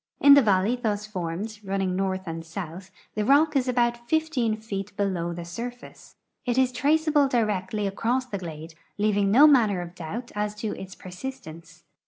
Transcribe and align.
In 0.19 0.33
the 0.33 0.41
valley 0.41 0.75
thus 0.75 1.05
formed, 1.05 1.59
running 1.63 1.95
north 1.95 2.23
and 2.25 2.43
south, 2.43 2.89
the 3.13 3.23
rock 3.23 3.55
is 3.55 3.67
about 3.67 4.09
15 4.09 4.57
feet 4.57 4.97
below 4.97 5.31
the 5.31 5.45
surface. 5.45 6.15
It 6.43 6.57
is 6.57 6.71
traceable 6.71 7.27
directly 7.27 7.85
across 7.85 8.25
the 8.25 8.39
glade, 8.39 8.73
leaving 8.97 9.29
no 9.29 9.45
manner 9.45 9.79
of 9.79 9.93
doubt 9.93 10.31
as 10.33 10.55
to 10.55 10.75
its 10.75 10.95
persistence. 10.95 11.83